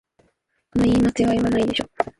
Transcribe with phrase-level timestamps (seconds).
[0.73, 1.85] その言い間違いはないでしょ